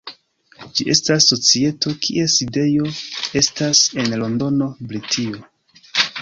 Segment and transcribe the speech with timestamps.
[0.77, 2.89] Ĝi estas societo kies sidejo
[3.43, 5.45] estas en Londono, Britio.